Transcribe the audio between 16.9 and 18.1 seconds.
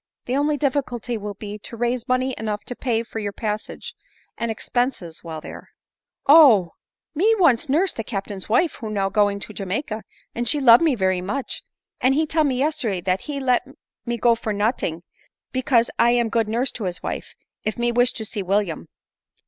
wife, if me